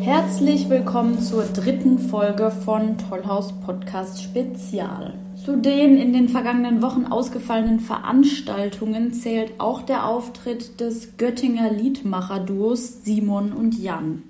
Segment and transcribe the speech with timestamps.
[0.00, 5.12] Herzlich willkommen zur dritten Folge von Tollhaus Podcast Spezial.
[5.36, 13.04] Zu den in den vergangenen Wochen ausgefallenen Veranstaltungen zählt auch der Auftritt des Göttinger Liedmacher-Duos
[13.04, 14.22] Simon und Jan.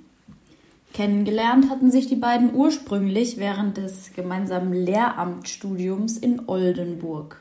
[0.93, 7.41] Kennengelernt hatten sich die beiden ursprünglich während des gemeinsamen Lehramtsstudiums in Oldenburg.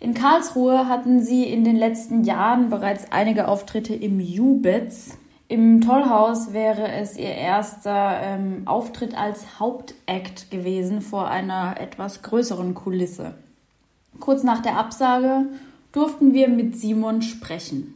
[0.00, 5.16] In Karlsruhe hatten sie in den letzten Jahren bereits einige Auftritte im Jubitz.
[5.46, 12.72] Im Tollhaus wäre es ihr erster ähm, Auftritt als Hauptakt gewesen vor einer etwas größeren
[12.74, 13.34] Kulisse.
[14.20, 15.44] Kurz nach der Absage
[15.92, 17.94] durften wir mit Simon sprechen.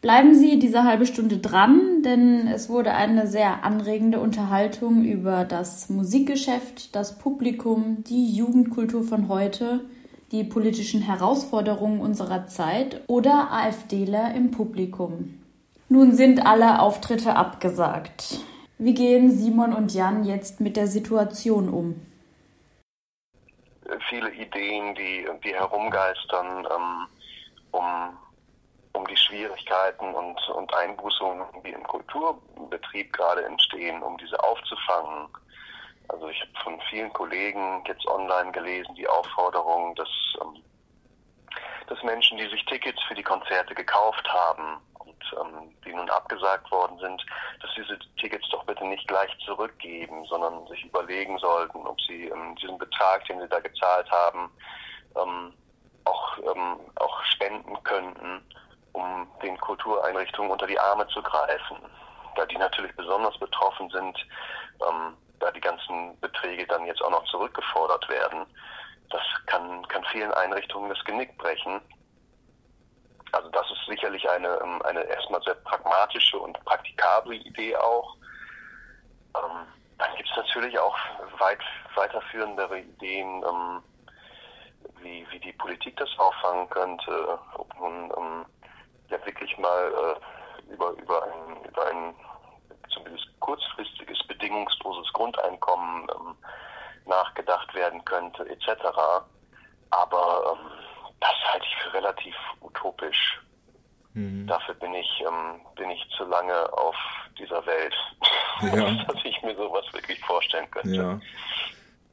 [0.00, 5.90] Bleiben Sie diese halbe Stunde dran, denn es wurde eine sehr anregende Unterhaltung über das
[5.90, 9.84] Musikgeschäft, das Publikum, die Jugendkultur von heute,
[10.32, 15.39] die politischen Herausforderungen unserer Zeit oder AfDler im Publikum.
[15.92, 18.38] Nun sind alle Auftritte abgesagt.
[18.78, 22.06] Wie gehen Simon und Jan jetzt mit der Situation um?
[24.08, 27.06] Viele Ideen, die, die herumgeistern, ähm,
[27.72, 27.84] um
[28.92, 35.28] um die Schwierigkeiten und, und Einbußungen, die im Kulturbetrieb gerade entstehen, um diese aufzufangen.
[36.08, 40.08] Also ich habe von vielen Kollegen jetzt online gelesen die Aufforderung, dass,
[40.40, 40.62] ähm,
[41.88, 44.80] dass Menschen, die sich Tickets für die Konzerte gekauft haben
[45.34, 47.24] ähm, die nun abgesagt worden sind,
[47.60, 52.54] dass diese Tickets doch bitte nicht gleich zurückgeben, sondern sich überlegen sollten, ob sie ähm,
[52.56, 54.50] diesen Betrag, den sie da gezahlt haben,
[55.16, 55.52] ähm,
[56.04, 58.42] auch, ähm, auch spenden könnten
[58.92, 61.76] um den Kultureinrichtungen unter die Arme zu greifen,
[62.36, 64.18] da die natürlich besonders betroffen sind,
[64.82, 68.46] ähm, da die ganzen Beträge dann jetzt auch noch zurückgefordert werden.
[69.10, 71.80] Das kann, kann vielen Einrichtungen das Genick brechen.
[73.32, 78.16] Also das ist sicherlich eine, ähm, eine erstmal sehr pragmatische und praktikable Idee auch.
[79.36, 79.66] Ähm,
[79.98, 80.96] dann gibt es natürlich auch
[81.38, 81.60] weit
[81.94, 83.82] weiterführendere Ideen, ähm,
[85.00, 88.46] wie, wie die Politik das auffangen könnte, ob nun ähm,
[89.08, 92.14] ja wirklich mal äh, über, über, ein, über ein
[92.88, 96.36] zumindest kurzfristiges, bedingungsloses Grundeinkommen ähm,
[97.06, 98.68] nachgedacht werden könnte, etc.
[99.90, 100.70] Aber ähm,
[101.20, 103.40] das halte ich für relativ utopisch.
[104.14, 104.46] Mhm.
[104.46, 106.96] Dafür bin ich, ähm, bin ich zu lange auf
[107.38, 107.94] dieser Welt,
[108.62, 109.04] ja.
[109.04, 110.94] dass ich mir sowas wirklich vorstellen könnte.
[110.94, 111.20] Ja.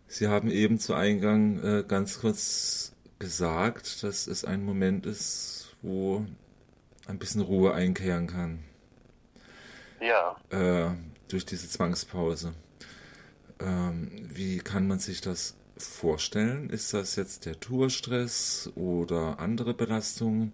[0.07, 6.25] Sie haben eben zu Eingang äh, ganz kurz gesagt, dass es ein Moment ist, wo
[7.07, 8.63] ein bisschen Ruhe einkehren kann.
[9.99, 10.35] Ja.
[10.49, 10.91] Äh,
[11.27, 12.53] durch diese Zwangspause.
[13.59, 16.69] Ähm, wie kann man sich das vorstellen?
[16.69, 20.53] Ist das jetzt der Tourstress oder andere Belastungen?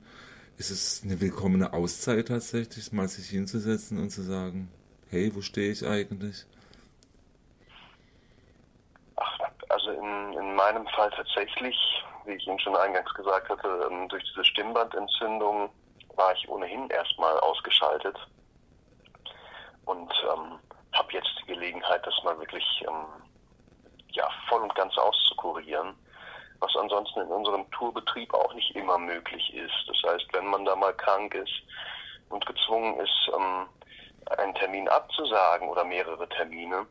[0.57, 4.72] Ist es eine willkommene Auszeit tatsächlich, mal sich hinzusetzen und zu sagen,
[5.09, 6.45] hey, wo stehe ich eigentlich?
[9.16, 9.39] Ach,
[9.69, 11.75] also in, in meinem Fall tatsächlich,
[12.25, 15.69] wie ich Ihnen schon eingangs gesagt hatte, ähm, durch diese Stimmbandentzündung
[16.16, 18.17] war ich ohnehin erstmal ausgeschaltet
[19.85, 20.59] und ähm,
[20.94, 23.06] habe jetzt die Gelegenheit, das mal wirklich ähm,
[24.13, 25.96] ja, voll und ganz auszukurieren,
[26.59, 29.74] was ansonsten in unserem Tourbetrieb auch nicht immer möglich ist.
[29.88, 31.53] Das heißt, wenn man da mal krank ist
[32.29, 33.68] und gezwungen ist, ähm,
[34.38, 36.85] einen Termin abzusagen oder mehrere Termine,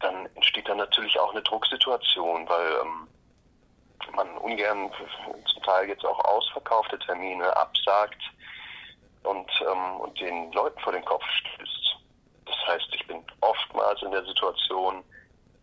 [0.00, 3.08] dann entsteht dann natürlich auch eine Drucksituation, weil ähm,
[4.14, 4.90] man ungern
[5.52, 8.20] zum Teil jetzt auch ausverkaufte Termine absagt,
[9.24, 11.96] und, ähm, und den Leuten vor den Kopf stößt.
[12.46, 15.02] Das heißt, ich bin oftmals in der Situation,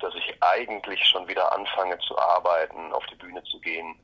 [0.02, 3.96] dass ich eigentlich schon wieder anfange zu arbeiten, auf die Bühne zu gehen,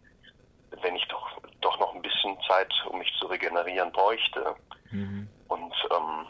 [0.82, 4.56] wenn ich doch, doch noch ein bisschen Zeit, um mich zu regenerieren, bräuchte.
[4.92, 5.28] Mhm.
[5.48, 6.28] Und ähm,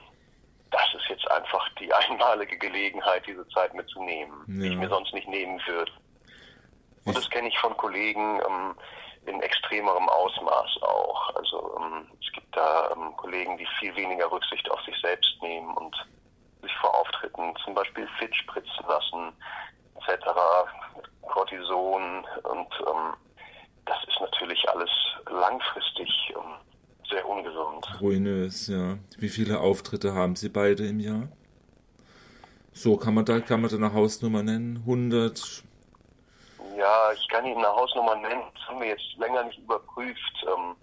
[0.72, 4.64] das ist jetzt einfach die einmalige Gelegenheit, diese Zeit mitzunehmen, ja.
[4.64, 5.92] die ich mir sonst nicht nehmen würde.
[7.06, 8.76] Und das kenne ich von Kollegen, ähm,
[9.28, 11.36] in extremerem Ausmaß auch.
[11.36, 15.76] Also ähm, es gibt da ähm, Kollegen, die viel weniger Rücksicht auf sich selbst nehmen
[15.76, 15.96] und
[16.68, 19.32] sich vor Auftritten zum Beispiel fit spritzen lassen,
[19.96, 20.26] etc.,
[21.22, 23.14] Cortison und ähm,
[23.86, 24.90] das ist natürlich alles
[25.30, 26.56] langfristig ähm,
[27.10, 27.88] sehr ungesund.
[28.02, 28.98] Ruinös, ja.
[29.18, 31.28] Wie viele Auftritte haben Sie beide im Jahr?
[32.74, 34.78] So, kann man da, kann man da eine Hausnummer nennen?
[34.78, 35.64] 100,
[36.78, 38.44] ja, ich kann Ihnen eine Hausnummer nennen.
[38.54, 40.46] Das haben wir jetzt länger nicht überprüft.
[40.46, 40.76] Ähm,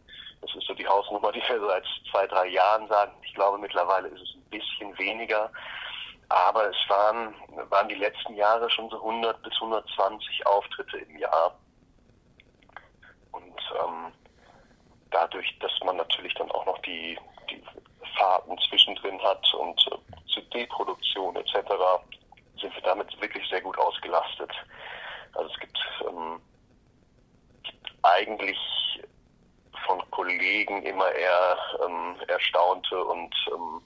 [0.44, 3.12] das ist so die Hausnummer, die wir seit zwei, drei Jahren sagen.
[3.22, 5.50] Ich glaube, mittlerweile ist es ein bisschen weniger.
[6.28, 7.34] Aber es waren,
[7.70, 11.58] waren die letzten Jahre schon so 100 bis 120 Auftritte im Jahr.
[13.32, 14.12] Und ähm,
[15.10, 17.18] dadurch, dass man natürlich dann auch noch die,
[17.50, 17.62] die
[18.18, 21.54] Fahrten zwischendrin hat und äh, CD-Produktion etc.
[22.60, 24.52] sind wir damit wirklich sehr gut ausgelastet.
[25.34, 26.40] Also es gibt, ähm,
[27.62, 28.58] gibt eigentlich
[29.86, 33.80] von Kollegen immer eher ähm, erstaunte und ähm,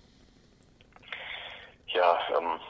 [1.88, 2.60] ja, ähm,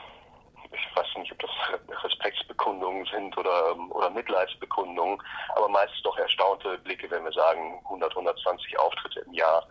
[0.72, 1.50] ich weiß nicht, ob das
[2.04, 5.20] Respektsbekundungen sind oder, ähm, oder Mitleidsbekundungen,
[5.56, 9.66] aber meistens doch erstaunte Blicke, wenn wir sagen 100, 120 Auftritte im Jahr.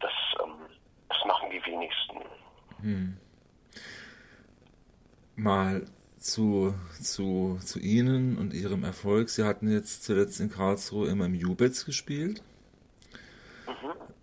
[0.00, 0.12] Das,
[0.42, 0.54] ähm,
[1.08, 2.20] das machen die wenigsten.
[2.80, 3.20] Hm.
[5.36, 5.86] Mal
[6.18, 9.28] zu, zu, zu Ihnen und Ihrem Erfolg.
[9.30, 12.42] Sie hatten jetzt zuletzt in Karlsruhe immer im Jubitz gespielt.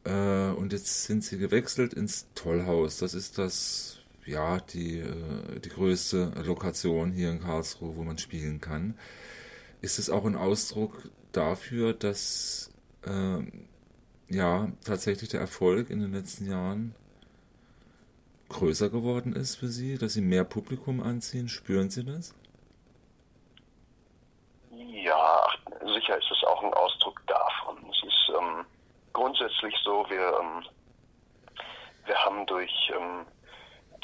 [0.05, 2.97] Äh, und jetzt sind Sie gewechselt ins Tollhaus.
[2.99, 8.61] Das ist das ja, die, äh, die größte Lokation hier in Karlsruhe, wo man spielen
[8.61, 8.97] kann.
[9.81, 12.71] Ist es auch ein Ausdruck dafür, dass
[13.05, 13.43] äh,
[14.29, 16.95] ja tatsächlich der Erfolg in den letzten Jahren
[18.49, 21.49] größer geworden ist für Sie, dass Sie mehr Publikum anziehen?
[21.49, 22.33] Spüren Sie das?
[24.71, 25.47] Ja,
[25.93, 27.77] sicher ist es auch ein Ausdruck davon.
[27.91, 28.65] Es ist ähm,
[29.15, 30.63] grundsätzlich so, wir, ähm,
[32.05, 33.25] wir haben durch ähm,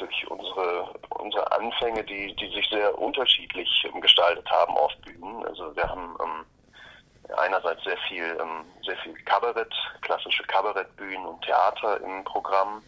[0.01, 5.45] durch unsere, unsere Anfänge, die, die sich sehr unterschiedlich ähm, gestaltet haben auf Bühnen.
[5.45, 6.45] Also wir haben ähm,
[7.37, 12.81] einerseits sehr viel, ähm, sehr viel Kabarett, klassische Kabarettbühnen und Theater im Programm.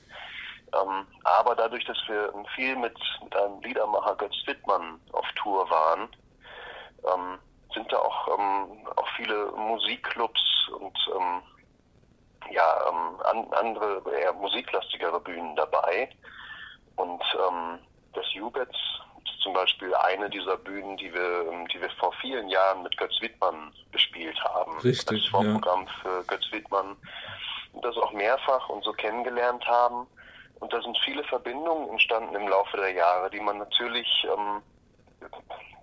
[0.74, 6.10] Ähm, aber dadurch, dass wir viel mit, mit einem Liedermacher Götz Wittmann auf Tour waren,
[7.74, 10.98] sind da auch, auch viele Musikclubs und
[12.52, 12.66] ja,
[13.24, 16.10] an, andere eher musiklastigere Bühnen dabei.
[16.96, 17.80] Und ähm,
[18.14, 18.76] das Jubetz
[19.26, 22.96] ist zum Beispiel eine dieser Bühnen, die wir, ähm, die wir vor vielen Jahren mit
[22.98, 24.78] Götz Wittmann gespielt haben.
[24.80, 25.24] Richtig.
[25.24, 25.92] Das Vorprogramm ja.
[26.02, 26.96] für Götz Wittmann.
[27.74, 30.08] Und das auch mehrfach und so kennengelernt haben.
[30.60, 34.62] Und da sind viele Verbindungen entstanden im Laufe der Jahre, die man natürlich ähm,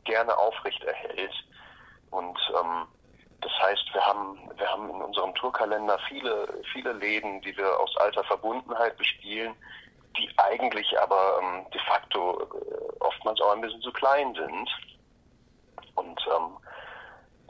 [0.04, 1.32] gerne aufrechterhält.
[2.10, 2.86] Und ähm,
[3.40, 7.96] das heißt, wir haben, wir haben in unserem Tourkalender viele, viele Läden, die wir aus
[7.96, 9.54] alter Verbundenheit bespielen,
[10.16, 14.68] die eigentlich aber ähm, de facto äh, oftmals auch ein bisschen zu klein sind.
[15.94, 16.56] Und ähm,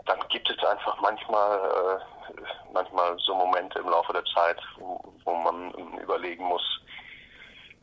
[0.07, 5.35] dann gibt es einfach manchmal, äh, manchmal so Momente im Laufe der Zeit, wo, wo
[5.35, 6.63] man überlegen muss,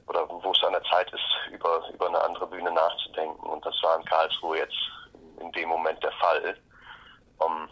[0.07, 3.45] oder wo es an der Zeit ist, über, über eine andere Bühne nachzudenken.
[3.45, 4.77] Und das war in Karlsruhe jetzt
[5.41, 6.57] in dem Moment der Fall.
[7.39, 7.67] Um,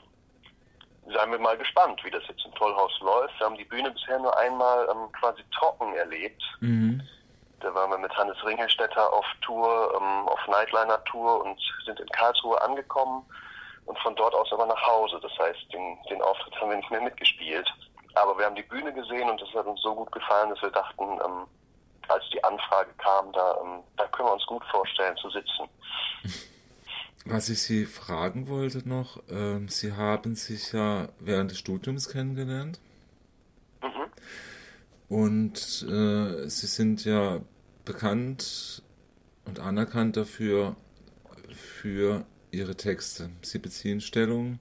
[1.11, 3.39] seien wir mal gespannt, wie das jetzt im Tollhaus läuft.
[3.39, 6.41] Wir haben die Bühne bisher nur einmal ähm, quasi trocken erlebt.
[6.59, 7.01] Mhm.
[7.59, 12.61] Da waren wir mit Hannes Ringelstetter auf Tour, ähm, auf Nightliner-Tour und sind in Karlsruhe
[12.61, 13.25] angekommen
[13.85, 15.19] und von dort aus aber nach Hause.
[15.21, 17.67] Das heißt, den, den Auftritt haben wir nicht mehr mitgespielt.
[18.15, 20.71] Aber wir haben die Bühne gesehen und das hat uns so gut gefallen, dass wir
[20.71, 21.47] dachten, ähm,
[22.07, 25.69] als die Anfrage kam, da, ähm, da können wir uns gut vorstellen zu sitzen.
[27.25, 32.79] Was ich Sie fragen wollte noch, ähm, Sie haben sich ja während des Studiums kennengelernt.
[33.81, 34.11] Mhm.
[35.09, 37.41] Und äh, Sie sind ja
[37.83, 38.83] bekannt
[39.45, 40.75] und anerkannt dafür,
[41.55, 43.29] für Ihre Texte.
[43.41, 44.59] Sie beziehen Stellung.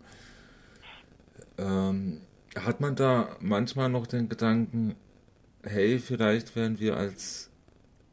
[1.58, 2.20] Ähm,
[2.56, 4.94] hat man da manchmal noch den Gedanken,
[5.62, 7.50] hey, vielleicht wären wir als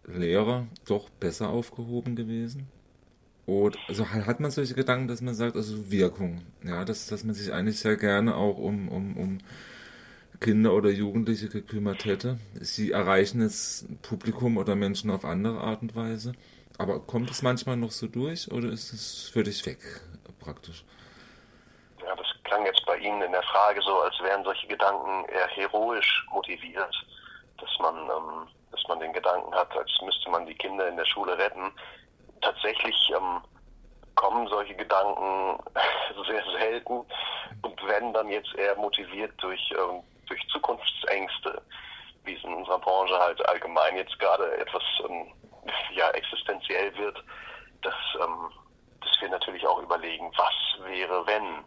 [0.05, 2.67] Lehrer doch besser aufgehoben gewesen?
[3.51, 7.35] Oder also hat man solche Gedanken, dass man sagt, also Wirkung, ja, dass, dass man
[7.35, 9.37] sich eigentlich sehr gerne auch um, um, um
[10.39, 12.37] Kinder oder Jugendliche gekümmert hätte.
[12.61, 16.31] Sie erreichen jetzt Publikum oder Menschen auf andere Art und Weise.
[16.77, 19.79] Aber kommt es manchmal noch so durch oder ist es für dich weg
[20.39, 20.85] praktisch?
[22.05, 25.47] Ja, das klang jetzt bei Ihnen in der Frage so, als wären solche Gedanken eher
[25.47, 26.95] heroisch motiviert,
[27.59, 31.05] dass man, ähm, dass man den Gedanken hat, als müsste man die Kinder in der
[31.05, 31.69] Schule retten
[32.41, 33.41] tatsächlich ähm,
[34.15, 35.59] kommen solche Gedanken
[36.27, 37.05] sehr selten
[37.61, 41.61] und werden dann jetzt eher motiviert durch, ähm, durch Zukunftsängste,
[42.23, 45.27] wie es in unserer Branche halt allgemein jetzt gerade etwas ähm,
[45.95, 47.23] ja, existenziell wird,
[47.81, 48.51] dass, ähm,
[49.01, 51.63] dass wir natürlich auch überlegen, was wäre, wenn.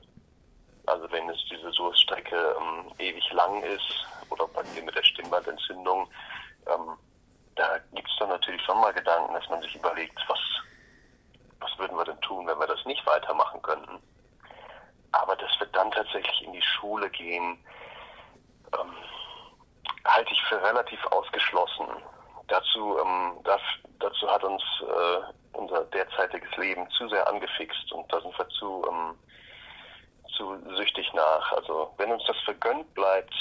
[0.87, 6.07] Also wenn es diese Durststrecke ähm, ewig lang ist oder bei mir mit der Stimmbandentzündung,
[6.67, 6.99] ähm,
[7.57, 10.39] da gibt es dann natürlich schon mal Gedanken, dass man sich überlegt, was,
[11.61, 14.03] was würden wir denn tun, wenn wir das nicht weitermachen könnten.
[15.13, 17.59] Aber dass wir dann tatsächlich in die Schule gehen,
[18.79, 18.95] ähm,
[20.05, 21.87] halte ich für relativ ausgeschlossen.
[22.49, 23.61] Dazu, ähm, das,
[24.01, 28.85] dazu hat uns äh, unser derzeitiges Leben zu sehr angefixt und da sind wir zu,
[28.89, 29.19] ähm,
[30.37, 31.53] zu süchtig nach.
[31.53, 33.35] Also wenn uns das vergönnt bleibt,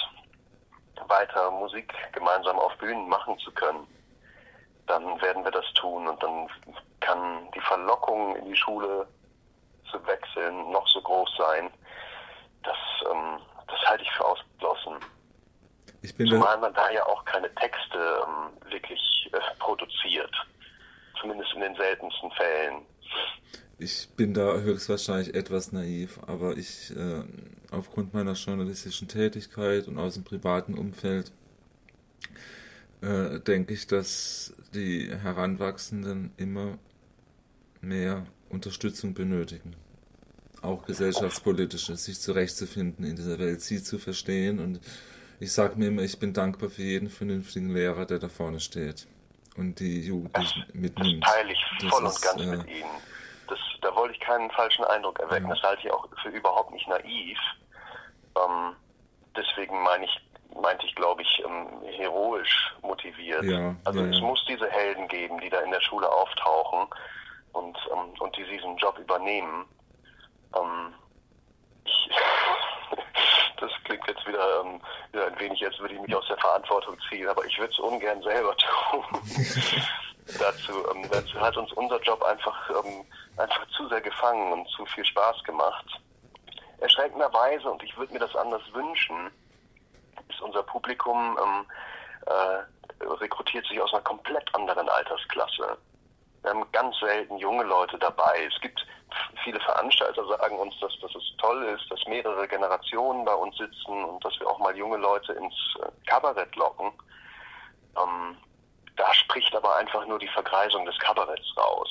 [1.07, 3.87] weiter Musik gemeinsam auf Bühnen machen zu können,
[4.87, 6.47] dann werden wir das tun und dann
[6.99, 9.07] kann die Verlockung in die Schule
[9.91, 11.69] zu wechseln noch so groß sein.
[12.63, 12.77] Das,
[13.11, 14.95] ähm, das halte ich für ausgeschlossen.
[16.01, 20.31] Ich bin Zumal man da ja auch keine Texte ähm, wirklich äh, produziert.
[21.19, 22.85] Zumindest in den seltensten Fällen.
[23.79, 27.23] Ich bin da höchstwahrscheinlich etwas naiv, aber ich äh,
[27.71, 31.31] aufgrund meiner journalistischen Tätigkeit und aus dem privaten Umfeld
[33.03, 36.77] äh, denke ich, dass die Heranwachsenden immer
[37.81, 39.75] mehr Unterstützung benötigen.
[40.61, 44.59] Auch gesellschaftspolitische, sich zurechtzufinden in dieser Welt, sie zu verstehen.
[44.59, 44.79] Und
[45.39, 49.07] ich sage mir immer, ich bin dankbar für jeden vernünftigen Lehrer, der da vorne steht
[49.57, 51.23] und die Jugendlichen das, mitnimmt.
[51.23, 52.89] Das teile ich voll das und ganz äh, mit Ihnen.
[53.47, 55.47] Das, da wollte ich keinen falschen Eindruck erwecken.
[55.49, 55.55] Ja.
[55.55, 57.37] Das halte ich auch für überhaupt nicht naiv.
[58.37, 58.75] Ähm,
[59.35, 60.21] deswegen meine ich,
[60.61, 63.43] meinte ich, glaube ich, ähm, heroisch motiviert.
[63.43, 66.87] Ja, also ja, es muss diese Helden geben, die da in der Schule auftauchen
[67.53, 69.65] und, ähm, und die diesen Job übernehmen.
[70.55, 70.93] Ähm,
[71.85, 72.09] ich,
[73.57, 74.81] das klingt jetzt wieder, ähm,
[75.11, 77.79] wieder ein wenig, als würde ich mich aus der Verantwortung ziehen, aber ich würde es
[77.79, 78.55] ungern selber
[78.91, 79.03] tun.
[80.39, 83.05] dazu, ähm, dazu hat uns unser Job einfach, ähm,
[83.37, 85.85] einfach zu sehr gefangen und zu viel Spaß gemacht.
[86.79, 89.31] Erschreckenderweise, und ich würde mir das anders wünschen,
[90.29, 91.65] ist unser Publikum ähm,
[92.25, 95.77] äh, rekrutiert sich aus einer komplett anderen Altersklasse.
[96.41, 98.49] Wir haben ganz selten junge Leute dabei.
[98.53, 98.85] Es gibt
[99.43, 104.03] viele Veranstalter sagen uns, dass, dass es toll ist, dass mehrere Generationen bei uns sitzen
[104.03, 106.91] und dass wir auch mal junge Leute ins äh, Kabarett locken.
[107.97, 108.37] Ähm,
[108.95, 111.89] da spricht aber einfach nur die Vergreisung des Kabaretts raus.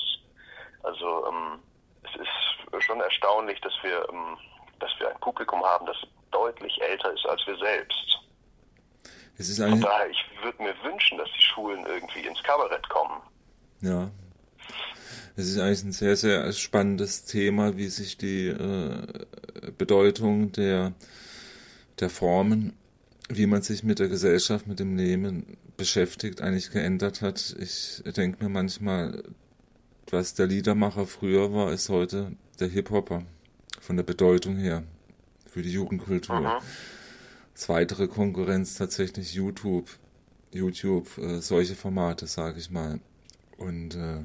[0.82, 1.62] Also ähm,
[2.04, 4.38] es ist schon erstaunlich, dass wir, ähm,
[4.80, 5.96] dass wir ein Publikum haben, das
[6.30, 8.21] deutlich älter ist als wir selbst.
[9.38, 13.20] Es ist Von daher, ich würde mir wünschen, dass die Schulen irgendwie ins Kabarett kommen.
[13.80, 14.10] Ja.
[15.36, 19.02] Es ist eigentlich ein sehr, sehr spannendes Thema, wie sich die äh,
[19.78, 20.92] Bedeutung der,
[22.00, 22.74] der Formen,
[23.28, 27.56] wie man sich mit der Gesellschaft, mit dem Leben beschäftigt, eigentlich geändert hat.
[27.58, 29.22] Ich denke mir manchmal,
[30.10, 33.24] was der Liedermacher früher war, ist heute der Hip-Hopper.
[33.80, 34.84] Von der Bedeutung her.
[35.46, 36.40] Für die Jugendkultur.
[36.40, 36.62] Mhm.
[37.66, 39.88] Weitere Konkurrenz tatsächlich YouTube.
[40.52, 43.00] YouTube, äh, solche Formate, sage ich mal.
[43.56, 44.24] Und äh,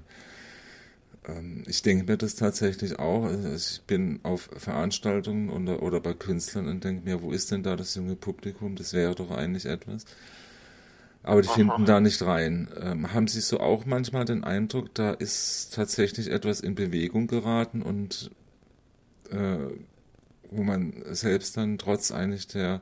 [1.28, 3.24] ähm, ich denke mir das tatsächlich auch.
[3.24, 7.64] Also ich bin auf Veranstaltungen oder, oder bei Künstlern und denke mir, wo ist denn
[7.64, 8.76] da das junge Publikum?
[8.76, 10.06] Das wäre doch eigentlich etwas.
[11.24, 11.56] Aber die Aha.
[11.56, 12.70] finden da nicht rein.
[12.80, 17.82] Ähm, haben Sie so auch manchmal den Eindruck, da ist tatsächlich etwas in Bewegung geraten
[17.82, 18.32] und
[19.30, 19.58] äh,
[20.50, 22.82] wo man selbst dann trotz eigentlich der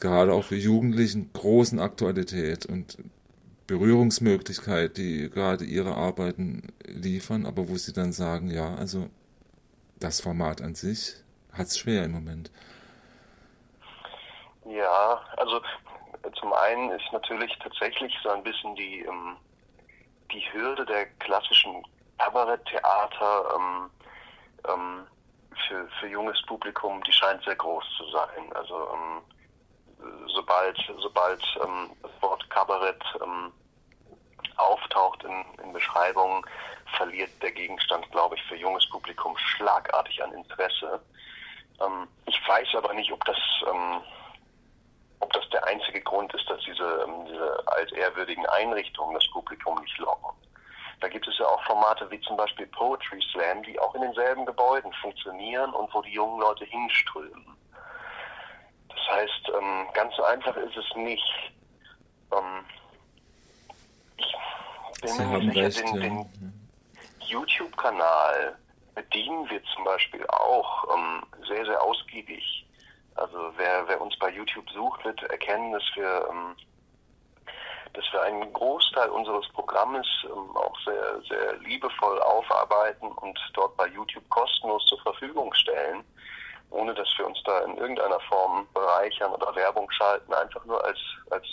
[0.00, 2.98] gerade auch für Jugendlichen großen Aktualität und
[3.66, 9.08] Berührungsmöglichkeit, die gerade ihre Arbeiten liefern, aber wo sie dann sagen, ja, also
[10.00, 11.14] das Format an sich
[11.52, 12.50] hat es schwer im Moment.
[14.64, 15.60] Ja, also
[16.38, 19.36] zum einen ist natürlich tatsächlich so ein bisschen die, ähm,
[20.32, 21.82] die Hürde der klassischen
[22.18, 23.90] Kabaretttheater ähm,
[24.68, 25.06] ähm,
[25.68, 28.52] für, für junges Publikum, die scheint sehr groß zu sein.
[28.54, 29.22] Also ähm,
[30.34, 33.52] sobald, sobald ähm, das Wort Kabarett ähm,
[34.56, 36.42] auftaucht in, in Beschreibungen,
[36.96, 41.00] verliert der Gegenstand, glaube ich, für junges Publikum schlagartig an Interesse.
[41.80, 43.38] Ähm, ich weiß aber nicht, ob das,
[43.68, 44.00] ähm,
[45.20, 49.98] ob das der einzige Grund ist, dass diese, ähm, diese altehrwürdigen Einrichtungen das Publikum nicht
[49.98, 50.30] locken.
[51.00, 54.44] Da gibt es ja auch Formate wie zum Beispiel Poetry Slam, die auch in denselben
[54.44, 57.49] Gebäuden funktionieren und wo die jungen Leute hinströmen.
[59.10, 61.52] Das heißt, ähm, ganz so einfach ist es nicht.
[62.32, 62.64] Ähm,
[64.16, 64.34] ich
[65.00, 66.00] bin mir sicher, recht, den, ja.
[66.00, 66.70] den
[67.20, 68.56] YouTube-Kanal
[68.94, 72.66] bedienen wir zum Beispiel auch ähm, sehr, sehr ausgiebig.
[73.16, 76.56] Also wer, wer uns bei YouTube sucht, wird erkennen, dass wir, ähm,
[77.94, 83.88] dass wir einen Großteil unseres Programmes ähm, auch sehr, sehr liebevoll aufarbeiten und dort bei
[83.88, 86.04] YouTube kostenlos zur Verfügung stellen
[86.70, 90.98] ohne dass wir uns da in irgendeiner Form bereichern oder Werbung schalten, einfach nur als,
[91.30, 91.44] als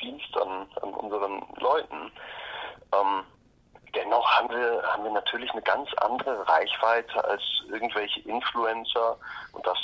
[0.00, 2.12] Dienst an, an unseren Leuten.
[2.92, 3.24] Ähm,
[3.94, 9.16] dennoch haben wir, haben wir natürlich eine ganz andere Reichweite als irgendwelche Influencer
[9.52, 9.78] und das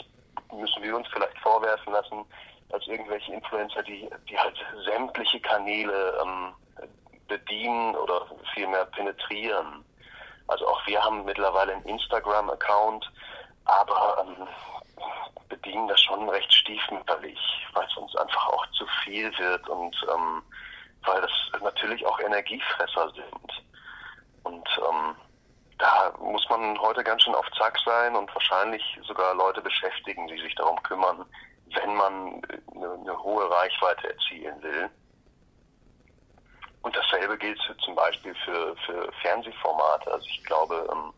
[0.52, 2.24] müssen wir uns vielleicht vorwerfen lassen,
[2.72, 6.54] als irgendwelche Influencer, die, die halt sämtliche Kanäle ähm,
[7.28, 9.84] bedienen oder vielmehr penetrieren.
[10.48, 13.10] Also auch wir haben mittlerweile einen Instagram-Account,
[13.80, 14.48] aber ähm,
[15.48, 17.38] bedienen das schon recht stiefmütterlich,
[17.72, 20.42] weil es uns einfach auch zu viel wird und ähm,
[21.04, 23.64] weil das natürlich auch Energiefresser sind.
[24.42, 25.16] Und ähm,
[25.78, 30.40] da muss man heute ganz schön auf Zack sein und wahrscheinlich sogar Leute beschäftigen, die
[30.40, 31.24] sich darum kümmern,
[31.74, 32.42] wenn man
[32.74, 34.90] eine, eine hohe Reichweite erzielen will.
[36.82, 40.10] Und dasselbe gilt zum Beispiel für, für Fernsehformate.
[40.10, 41.12] Also ich glaube, ähm,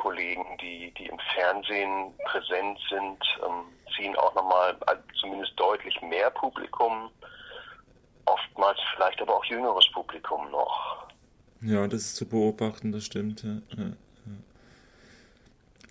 [0.00, 4.74] Kollegen, die, die im Fernsehen präsent sind, ähm, ziehen auch nochmal
[5.20, 7.10] zumindest deutlich mehr Publikum,
[8.24, 11.06] oftmals vielleicht aber auch jüngeres Publikum noch.
[11.60, 13.42] Ja, das ist zu beobachten, das stimmt.
[13.42, 14.38] Ja, ja, ja.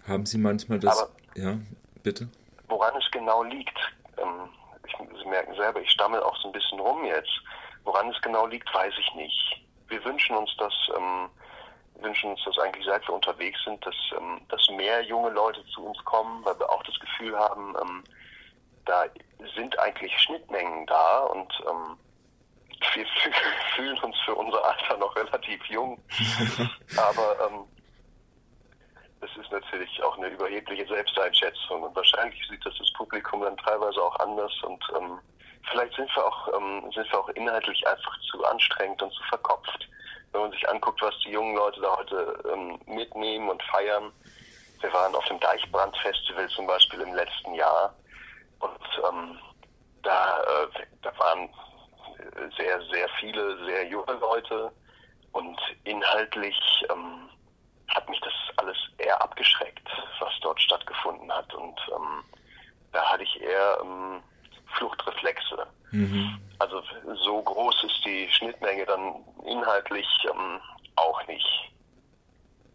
[0.07, 0.99] Haben Sie manchmal das.
[0.99, 1.59] Aber ja,
[2.01, 2.27] bitte.
[2.67, 3.77] Woran es genau liegt,
[4.17, 4.49] ähm,
[4.87, 7.43] ich, Sie merken selber, ich stammel auch so ein bisschen rum jetzt.
[7.83, 9.61] Woran es genau liegt, weiß ich nicht.
[9.87, 11.29] Wir wünschen uns das, ähm,
[12.01, 15.86] wünschen uns das eigentlich, seit wir unterwegs sind, dass, ähm, dass mehr junge Leute zu
[15.86, 18.03] uns kommen, weil wir auch das Gefühl haben, ähm,
[18.86, 19.06] da
[19.56, 21.98] sind eigentlich Schnittmengen da und ähm,
[22.96, 23.06] wir
[23.75, 26.01] fühlen uns für unser Alter noch relativ jung.
[26.98, 27.65] Aber ähm,
[29.22, 34.01] das ist natürlich auch eine überhebliche Selbsteinschätzung und wahrscheinlich sieht das das Publikum dann teilweise
[34.01, 35.20] auch anders und ähm,
[35.70, 39.88] vielleicht sind wir auch ähm, sind wir auch inhaltlich einfach zu anstrengend und zu verkopft.
[40.31, 44.12] Wenn man sich anguckt, was die jungen Leute da heute ähm, mitnehmen und feiern.
[44.81, 47.93] Wir waren auf dem Deichbrand-Festival zum Beispiel im letzten Jahr
[48.59, 49.38] und ähm,
[50.03, 51.50] da, äh, da waren
[52.57, 54.71] sehr, sehr viele, sehr junge Leute
[55.31, 56.57] und inhaltlich
[56.89, 57.29] ähm,
[57.88, 59.88] hat mich das alles eher abgeschreckt,
[60.19, 61.53] was dort stattgefunden hat.
[61.53, 62.24] Und ähm,
[62.91, 64.21] da hatte ich eher ähm,
[64.74, 65.67] Fluchtreflexe.
[65.91, 66.39] Mhm.
[66.60, 66.81] Also
[67.24, 69.15] so groß ist die Schnittmenge dann
[69.46, 70.60] inhaltlich ähm,
[70.96, 71.48] auch nicht.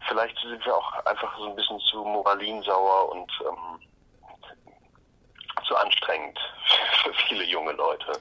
[0.08, 3.80] Vielleicht sind wir auch einfach so ein bisschen zu moralinsauer und ähm,
[5.66, 6.38] zu anstrengend
[7.04, 8.12] für viele junge Leute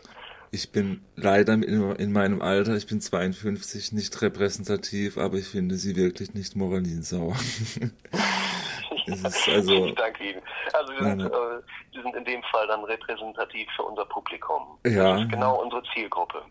[0.53, 5.95] ich bin leider in, meinem Alter, ich bin 52, nicht repräsentativ, aber ich finde sie
[5.95, 7.35] wirklich nicht moralinsauer.
[9.53, 10.41] also, ich danke Ihnen.
[10.73, 11.29] Also Sie sind, äh,
[11.93, 14.79] Sie sind in dem Fall dann repräsentativ für unser Publikum.
[14.85, 15.23] Ja.
[15.25, 16.41] genau unsere Zielgruppe.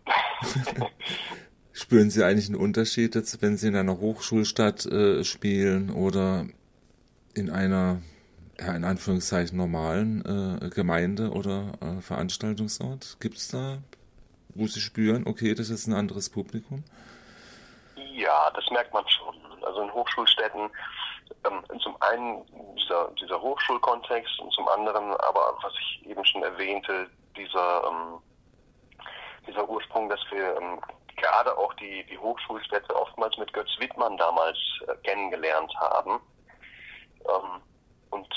[1.73, 6.45] Spüren Sie eigentlich einen Unterschied jetzt, wenn Sie in einer Hochschulstadt äh, spielen oder
[7.33, 8.01] in einer
[8.59, 13.17] ja, in Anführungszeichen normalen äh, Gemeinde oder äh, Veranstaltungsort?
[13.19, 13.79] Gibt es da,
[14.49, 16.83] wo Sie spüren, okay, das ist ein anderes Publikum?
[17.95, 19.35] Ja, das merkt man schon.
[19.63, 20.69] Also in Hochschulstädten
[21.45, 27.09] ähm, zum einen dieser, dieser Hochschulkontext und zum anderen aber, was ich eben schon erwähnte,
[27.35, 28.19] dieser, ähm,
[29.47, 30.79] dieser Ursprung, dass wir ähm,
[31.15, 36.19] gerade auch die, die Hochschulstädte oftmals mit Götz Wittmann damals äh, kennengelernt haben.
[37.25, 37.61] Ähm,
[38.09, 38.27] und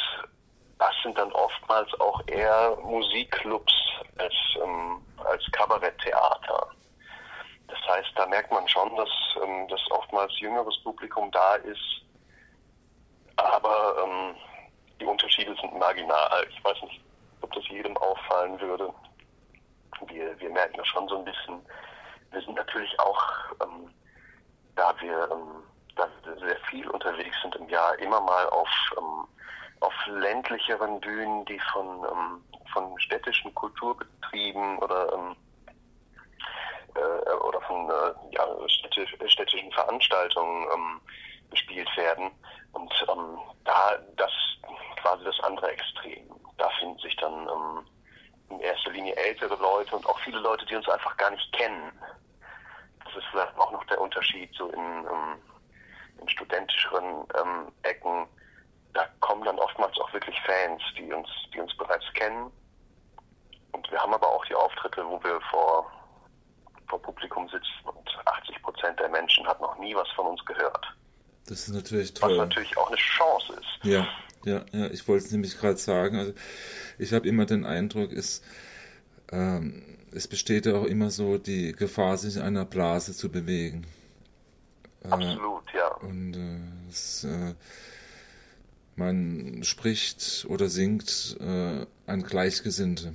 [0.78, 3.72] das sind dann oftmals auch eher Musikclubs
[4.18, 6.68] als, ähm, als Kabaretttheater.
[7.68, 9.08] Das heißt, da merkt man schon, dass,
[9.42, 12.02] ähm, dass oftmals jüngeres Publikum da ist,
[13.56, 14.36] aber ähm,
[15.00, 16.46] die Unterschiede sind marginal.
[16.50, 17.00] Ich weiß nicht,
[17.40, 18.92] ob das jedem auffallen würde.
[20.08, 21.60] Wir, wir merken das schon so ein bisschen.
[22.32, 23.22] Wir sind natürlich auch,
[23.62, 23.90] ähm,
[24.74, 25.62] da wir ähm,
[25.96, 29.26] da wir sehr viel unterwegs sind im Jahr, immer mal auf ähm,
[29.80, 32.42] auf ländlicheren Bühnen, die von, ähm,
[32.72, 35.36] von städtischen Kulturbetrieben oder ähm,
[36.94, 41.00] äh, oder von äh, ja, städtisch, städtischen Veranstaltungen ähm,
[41.50, 42.30] bespielt werden.
[42.72, 44.32] Und ähm, da das
[45.00, 46.28] quasi das andere Extrem.
[46.58, 47.86] Da finden sich dann ähm,
[48.50, 51.92] in erster Linie ältere Leute und auch viele Leute, die uns einfach gar nicht kennen.
[53.04, 55.42] Das ist vielleicht auch noch der Unterschied so in, ähm,
[56.20, 58.26] in studentischeren ähm, Ecken
[58.96, 62.50] da kommen dann oftmals auch wirklich Fans, die uns, die uns bereits kennen.
[63.72, 65.92] Und wir haben aber auch die Auftritte, wo wir vor,
[66.88, 70.86] vor Publikum sitzen und 80 Prozent der Menschen hat noch nie was von uns gehört.
[71.46, 72.30] Das ist natürlich toll.
[72.32, 73.84] Was natürlich auch eine Chance ist.
[73.84, 74.08] Ja,
[74.44, 74.86] ja, ja.
[74.90, 76.18] Ich wollte es nämlich gerade sagen.
[76.18, 76.32] Also
[76.98, 78.42] ich habe immer den Eindruck, es,
[79.30, 83.86] ähm, es besteht ja auch immer so die Gefahr, sich in einer Blase zu bewegen.
[85.04, 85.88] Äh, Absolut, ja.
[85.96, 87.54] Und äh, es, äh,
[88.96, 93.14] man spricht oder singt äh, an Gleichgesinnte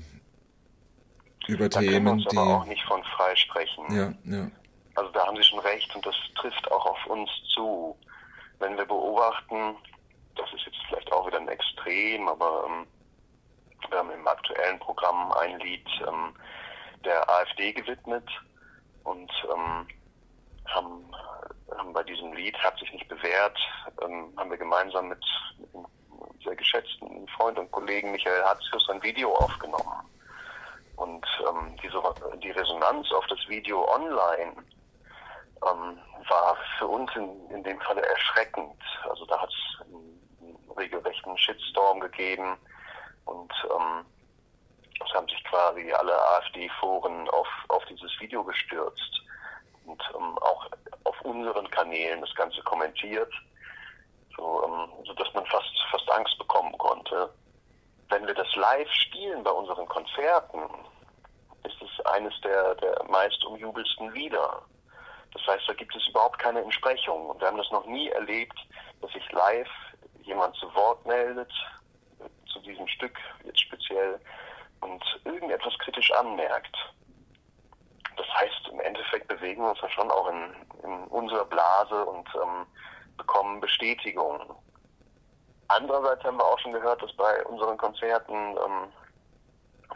[1.48, 3.84] über da Themen, können wir uns die aber auch nicht von frei sprechen.
[3.96, 4.52] Ja, ja.
[4.96, 7.96] Also da haben Sie schon recht und das trifft auch auf uns zu.
[8.62, 9.76] Wenn wir beobachten,
[10.36, 12.86] das ist jetzt vielleicht auch wieder ein Extrem, aber ähm,
[13.90, 16.36] wir haben im aktuellen Programm ein Lied ähm,
[17.04, 18.30] der AfD gewidmet
[19.04, 19.88] und ähm,
[20.68, 21.12] haben,
[21.76, 23.58] haben bei diesem Lied, hat sich nicht bewährt,
[24.04, 25.26] ähm, haben wir gemeinsam mit,
[25.74, 25.88] einem
[26.44, 30.08] sehr geschätzten Freund und Kollegen Michael Hatzius ein Video aufgenommen.
[30.98, 32.00] Und ähm, diese,
[32.44, 34.54] die Resonanz auf das Video online
[35.66, 35.98] ähm,
[36.32, 38.82] war für uns in, in dem Falle erschreckend.
[39.10, 40.12] Also da hat es einen,
[40.78, 42.58] regelrechten Shitstorm gegeben
[43.26, 44.06] und ähm,
[45.06, 49.22] es haben sich quasi alle AfD-Foren auf, auf dieses Video gestürzt
[49.86, 50.68] und ähm, auch
[51.04, 53.32] auf unseren Kanälen das Ganze kommentiert,
[54.38, 57.30] so, ähm, so dass man fast, fast Angst bekommen konnte.
[58.10, 60.62] Wenn wir das live spielen bei unseren Konzerten,
[61.66, 64.62] ist es eines der, der meist umjubelsten Lieder.
[65.34, 67.30] Das heißt, da gibt es überhaupt keine Entsprechung.
[67.30, 68.58] Und wir haben das noch nie erlebt,
[69.02, 69.70] dass sich live
[70.24, 71.52] jemand zu Wort meldet,
[72.52, 74.20] zu diesem Stück jetzt speziell,
[74.82, 76.76] und irgendetwas kritisch anmerkt.
[78.18, 82.28] Das heißt, im Endeffekt bewegen wir uns ja schon auch in, in unserer Blase und
[82.36, 82.66] ähm,
[83.18, 84.40] bekommen Bestätigung.
[85.68, 88.92] Andererseits haben wir auch schon gehört, dass bei unseren Konzerten ähm,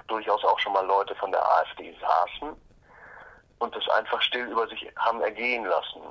[0.07, 2.55] durchaus auch schon mal Leute von der AfD saßen
[3.59, 6.01] und das einfach still über sich haben ergehen lassen.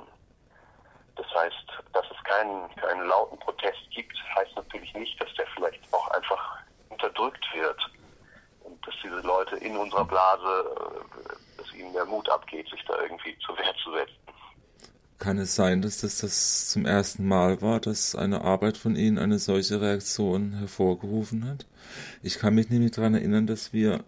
[1.15, 5.81] Das heißt, dass es keinen, keinen lauten Protest gibt, heißt natürlich nicht, dass der vielleicht
[5.93, 6.57] auch einfach
[6.89, 7.79] unterdrückt wird
[8.63, 12.99] und dass diese Leute in unserer Blase, äh, dass ihnen der Mut abgeht, sich da
[13.01, 14.15] irgendwie zur Wehr zu setzen.
[15.17, 19.17] Kann es sein, dass das das zum ersten Mal war, dass eine Arbeit von Ihnen
[19.17, 21.65] eine solche Reaktion hervorgerufen hat?
[22.21, 24.03] Ich kann mich nämlich daran erinnern, dass wir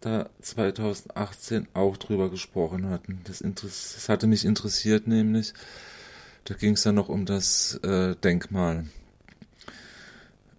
[0.00, 3.20] da 2018 auch drüber gesprochen hatten.
[3.24, 5.52] Das, das hatte mich interessiert, nämlich,
[6.44, 8.86] da ging es ja noch um das äh, Denkmal.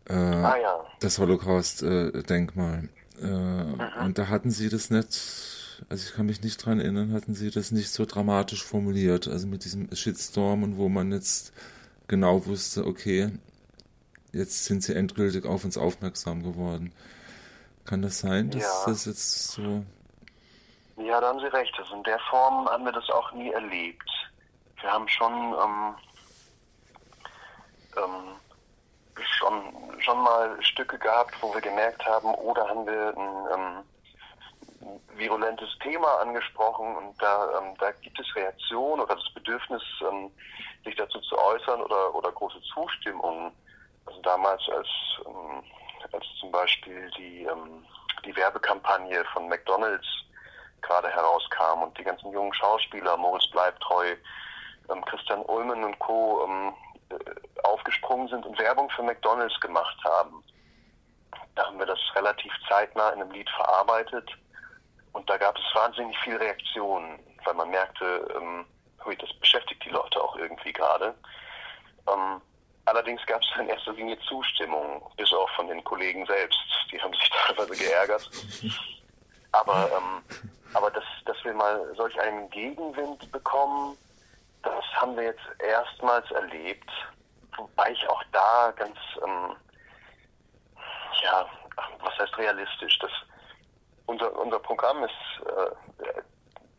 [0.09, 0.85] Äh, ah, ja.
[0.99, 2.89] Das Holocaust-Denkmal.
[3.21, 3.81] Äh, mhm.
[4.03, 5.19] Und da hatten sie das nicht,
[5.89, 9.47] also ich kann mich nicht dran erinnern, hatten sie das nicht so dramatisch formuliert, also
[9.47, 11.53] mit diesem Shitstorm und wo man jetzt
[12.07, 13.31] genau wusste, okay,
[14.31, 16.91] jetzt sind sie endgültig auf uns aufmerksam geworden.
[17.87, 18.91] Kann das sein, dass ja.
[18.91, 19.83] das jetzt so.
[20.97, 21.73] Ja, da haben Sie recht.
[21.79, 24.09] Also in der Form haben wir das auch nie erlebt.
[24.81, 25.95] Wir haben schon, ähm,
[27.95, 33.47] ähm, schon, schon mal Stücke gehabt, wo wir gemerkt haben, oder oh, haben wir ein,
[33.55, 33.83] ähm,
[35.15, 40.31] virulentes Thema angesprochen und da, ähm, da gibt es Reaktionen oder das Bedürfnis, ähm,
[40.83, 43.51] sich dazu zu äußern oder, oder große Zustimmung.
[44.05, 44.87] Also damals als
[45.25, 45.63] ähm,
[46.13, 47.85] als zum Beispiel die, ähm,
[48.25, 50.07] die Werbekampagne von McDonalds
[50.81, 54.15] gerade herauskam und die ganzen jungen Schauspieler, Moritz Bleibtreu,
[54.89, 56.45] ähm, Christian Ulmen und Co.
[56.45, 56.73] Ähm,
[57.09, 57.15] äh,
[57.63, 60.43] aufgesprungen sind und Werbung für McDonalds gemacht haben.
[61.55, 64.29] Da haben wir das relativ zeitnah in einem Lied verarbeitet
[65.13, 68.65] und da gab es wahnsinnig viel Reaktionen, weil man merkte, ähm,
[69.19, 71.15] das beschäftigt die Leute auch irgendwie gerade.
[72.09, 72.41] Ähm,
[72.87, 76.57] Allerdings gab es in erster Linie Zustimmung, bis auch von den Kollegen selbst.
[76.89, 78.29] Die haben sich teilweise geärgert.
[79.51, 80.23] Aber, ähm,
[80.73, 83.97] aber dass, dass wir mal solch einen Gegenwind bekommen,
[84.63, 86.89] das haben wir jetzt erstmals erlebt.
[87.57, 89.53] Wobei ich auch da ganz, ähm,
[91.23, 91.45] ja,
[91.99, 92.99] was heißt realistisch?
[92.99, 93.11] Das,
[94.05, 96.21] unser, unser Programm ist äh,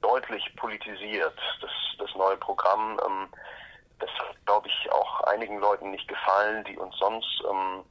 [0.00, 1.38] deutlich politisiert.
[1.60, 3.28] Das, das neue Programm ähm,
[3.98, 7.84] das hat, glaube ich, auch einigen Leuten nicht gefallen, die uns sonst, ähm,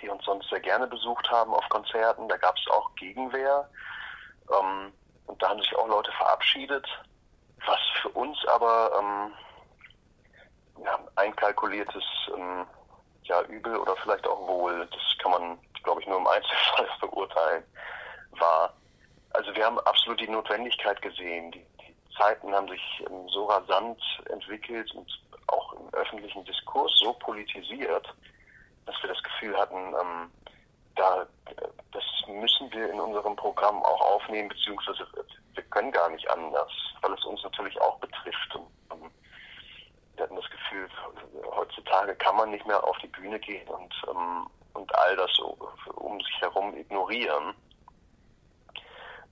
[0.00, 2.28] die uns sonst sehr gerne besucht haben auf Konzerten.
[2.28, 3.68] Da gab es auch Gegenwehr.
[4.50, 4.92] Ähm,
[5.26, 6.86] und da haben sich auch Leute verabschiedet,
[7.66, 9.32] was für uns aber ähm,
[10.84, 12.66] ja, einkalkuliertes ähm,
[13.24, 17.64] ja, Übel oder vielleicht auch Wohl, das kann man, glaube ich, nur im Einzelfall beurteilen,
[18.38, 18.72] war.
[19.30, 21.66] Also wir haben absolut die Notwendigkeit gesehen, die,
[22.18, 24.00] Zeiten haben sich ähm, so rasant
[24.30, 25.10] entwickelt und
[25.46, 28.06] auch im öffentlichen Diskurs so politisiert,
[28.86, 30.30] dass wir das Gefühl hatten, ähm,
[30.96, 31.26] da,
[31.92, 35.06] das müssen wir in unserem Programm auch aufnehmen, beziehungsweise
[35.54, 38.56] wir können gar nicht anders, weil es uns natürlich auch betrifft.
[38.56, 39.10] Und, ähm,
[40.16, 40.88] wir hatten das Gefühl,
[41.54, 46.20] heutzutage kann man nicht mehr auf die Bühne gehen und, ähm, und all das um
[46.20, 47.54] sich herum ignorieren.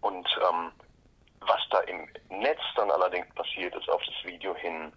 [0.00, 0.70] Und ähm,
[1.46, 4.92] was da im Netz dann allerdings passiert ist auf das Video hin,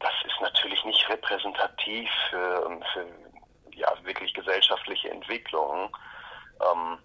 [0.00, 3.06] das ist natürlich nicht repräsentativ für, für
[3.74, 5.88] ja, wirklich gesellschaftliche Entwicklungen,
[6.60, 6.98] ähm,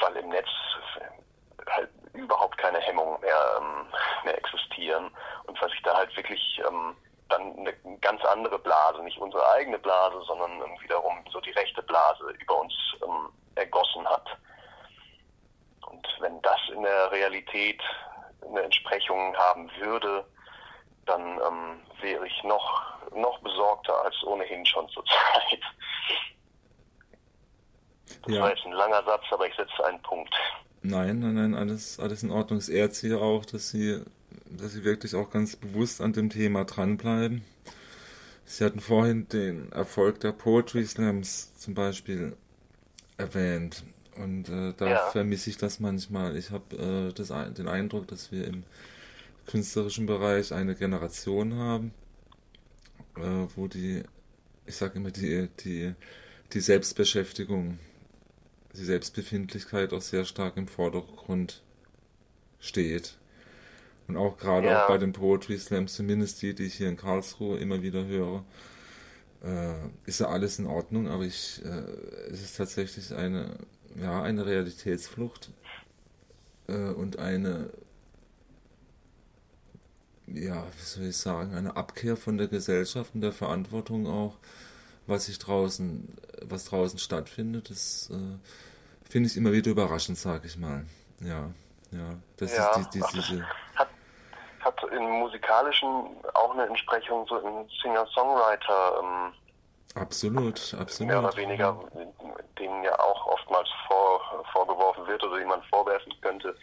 [0.00, 0.48] weil im Netz
[1.70, 3.86] halt überhaupt keine Hemmungen mehr, ähm,
[4.24, 5.10] mehr existieren
[5.44, 6.96] und weil sich da halt wirklich ähm,
[7.28, 12.30] dann eine ganz andere Blase, nicht unsere eigene Blase, sondern wiederum so die rechte Blase
[12.38, 14.26] über uns ähm, ergossen hat.
[15.96, 17.80] Und wenn das in der Realität
[18.46, 20.24] eine Entsprechung haben würde,
[21.06, 25.60] dann ähm, wäre ich noch, noch besorgter als ohnehin schon zur Zeit.
[28.24, 28.42] Das ja.
[28.42, 30.34] war jetzt ein langer Satz, aber ich setze einen Punkt.
[30.82, 32.58] Nein, nein, nein, alles, alles in Ordnung.
[32.58, 34.04] Es ehrt sie auch, dass sie
[34.50, 37.44] dass Sie wirklich auch ganz bewusst an dem Thema dranbleiben.
[38.44, 42.36] Sie hatten vorhin den Erfolg der Poetry Slams zum Beispiel
[43.16, 43.82] erwähnt.
[44.18, 45.10] Und äh, da ja.
[45.10, 46.36] vermisse ich das manchmal.
[46.36, 48.64] Ich habe äh, den Eindruck, dass wir im
[49.46, 51.92] künstlerischen Bereich eine Generation haben,
[53.16, 54.02] äh, wo die,
[54.66, 55.94] ich sage immer, die, die,
[56.52, 57.78] die Selbstbeschäftigung,
[58.74, 61.62] die Selbstbefindlichkeit auch sehr stark im Vordergrund
[62.58, 63.16] steht.
[64.08, 64.84] Und auch gerade ja.
[64.84, 68.44] auch bei den Poetry Slams, zumindest die, die ich hier in Karlsruhe immer wieder höre,
[69.42, 69.74] äh,
[70.06, 73.56] ist ja alles in Ordnung, aber ich, äh, es ist tatsächlich eine,
[73.98, 75.50] ja, eine Realitätsflucht
[76.68, 77.70] äh, und eine,
[80.26, 84.36] ja, wie soll ich sagen, eine Abkehr von der Gesellschaft und der Verantwortung auch,
[85.06, 90.56] was sich draußen, was draußen stattfindet, das äh, finde ich immer wieder überraschend, sage ich
[90.56, 90.84] mal.
[91.20, 91.50] Ja,
[91.92, 93.46] ja, das ja, ist die, die, diese.
[93.76, 93.88] Hat,
[94.60, 95.88] hat im musikalischen
[96.34, 99.00] auch eine Entsprechung so im Singer-Songwriter.
[99.00, 99.32] Ähm,
[99.94, 101.12] absolut, absolut.
[101.12, 101.78] Mehr oder weniger,
[102.58, 103.68] denen ja auch oftmals
[104.56, 106.56] vorgeworfen wird oder jemand vorwerfen könnte,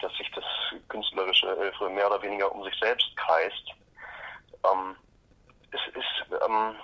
[0.00, 0.44] dass sich das
[0.88, 3.68] künstlerische Hilfe mehr oder weniger um sich selbst kreist.
[4.64, 4.96] Ähm,
[5.70, 6.74] es ist, ähm,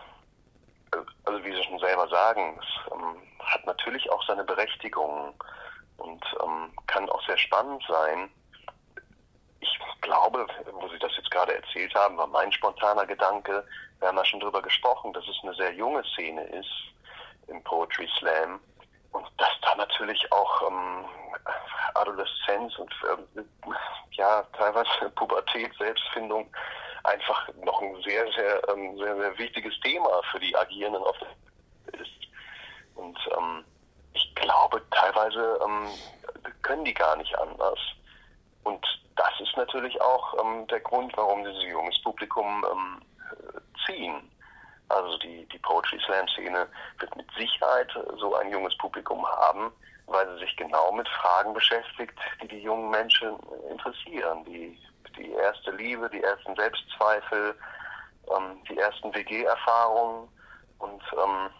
[1.24, 5.34] also wie Sie schon selber sagen, es ähm, hat natürlich auch seine Berechtigung
[5.96, 8.30] und ähm, kann auch sehr spannend sein.
[9.60, 13.66] Ich glaube, wo Sie das jetzt gerade erzählt haben, war mein spontaner Gedanke,
[13.98, 16.70] wir haben ja schon darüber gesprochen, dass es eine sehr junge Szene ist
[17.48, 18.60] im Poetry Slam
[19.14, 21.04] und dass da natürlich auch ähm,
[21.94, 23.46] Adoleszenz und ähm,
[24.12, 26.50] ja teilweise Pubertät, Selbstfindung
[27.04, 32.00] einfach noch ein sehr, sehr, ähm, sehr, sehr wichtiges Thema für die Agierenden auf der
[32.00, 32.10] ist.
[32.94, 33.64] Und ähm,
[34.14, 35.88] ich glaube, teilweise ähm,
[36.62, 37.78] können die gar nicht anders.
[38.64, 38.84] Und
[39.16, 43.02] das ist natürlich auch ähm, der Grund, warum dieses junges Publikum ähm,
[43.86, 44.30] ziehen.
[44.88, 46.66] Also die, die Poetry Slam Szene
[46.98, 49.72] wird mit Sicherheit so ein junges Publikum haben,
[50.06, 53.36] weil sie sich genau mit Fragen beschäftigt, die die jungen Menschen
[53.70, 54.44] interessieren.
[54.44, 54.78] Die,
[55.16, 57.54] die erste Liebe, die ersten Selbstzweifel,
[58.36, 60.28] ähm, die ersten WG-Erfahrungen
[60.78, 61.50] und ähm,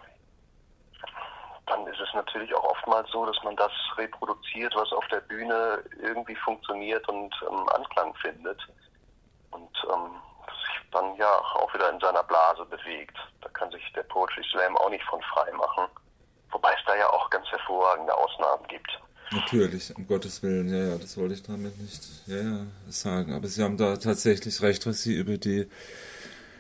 [1.67, 5.83] dann ist es natürlich auch oftmals so, dass man das reproduziert, was auf der Bühne
[6.03, 8.61] irgendwie funktioniert und ähm, Anklang findet.
[9.51, 10.11] Und ähm,
[10.95, 13.17] dann ja auch wieder in seiner Blase bewegt.
[13.43, 15.87] Da kann sich der Poetry Slam auch nicht von frei machen.
[16.51, 18.89] Wobei es da ja auch ganz hervorragende Ausnahmen gibt.
[19.33, 23.35] Natürlich, um Gottes Willen, ja, ja, das wollte ich damit nicht ja, ja, sagen.
[23.35, 25.69] Aber Sie haben da tatsächlich recht, was Sie über die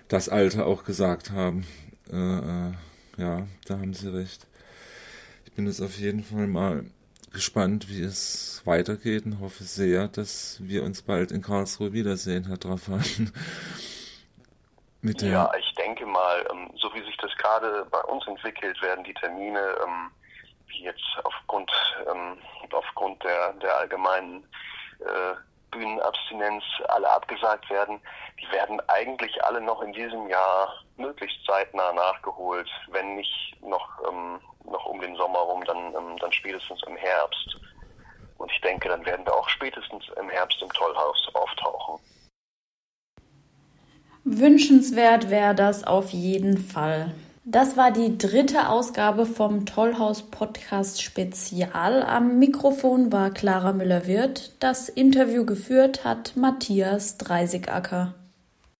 [0.08, 1.66] das Alter auch gesagt haben.
[2.10, 2.72] Äh, äh,
[3.16, 4.46] ja, da haben Sie recht
[5.54, 6.84] bin jetzt auf jeden Fall mal
[7.32, 12.58] gespannt, wie es weitergeht und hoffe sehr, dass wir uns bald in Karlsruhe wiedersehen, Herr
[15.12, 15.32] Drafan.
[15.32, 19.14] ja, ich denke mal, ähm, so wie sich das gerade bei uns entwickelt, werden die
[19.14, 20.10] Termine, ähm,
[20.68, 21.70] wie jetzt aufgrund,
[22.10, 22.38] ähm,
[22.72, 24.46] aufgrund der, der allgemeinen
[25.00, 25.34] äh,
[25.70, 28.00] Bühnenabstinenz alle abgesagt werden,
[28.40, 34.40] die werden eigentlich alle noch in diesem Jahr möglichst zeitnah nachgeholt, wenn nicht noch, ähm,
[34.64, 37.56] noch um den Sommer rum, dann, ähm, dann spätestens im Herbst.
[38.38, 42.00] Und ich denke, dann werden wir auch spätestens im Herbst im Tollhaus auftauchen.
[44.24, 47.12] Wünschenswert wäre das auf jeden Fall.
[47.44, 52.02] Das war die dritte Ausgabe vom Tollhaus Podcast Spezial.
[52.02, 54.52] Am Mikrofon war Clara Müller-Wirth.
[54.60, 58.14] Das Interview geführt hat Matthias Dreisigacker.